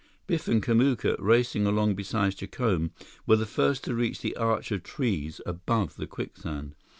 Biff 0.25 0.47
and 0.47 0.63
Kamuka, 0.63 1.15
racing 1.19 1.67
along 1.67 1.93
beside 1.93 2.35
Jacome, 2.35 2.89
were 3.27 3.35
the 3.35 3.45
first 3.45 3.83
to 3.83 3.93
reach 3.93 4.21
the 4.21 4.35
arch 4.35 4.71
of 4.71 4.81
trees 4.81 5.41
above 5.45 5.95
the 5.95 6.07
quicksand. 6.07 6.73